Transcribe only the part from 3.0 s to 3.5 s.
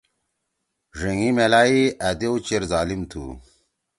تُھوا۔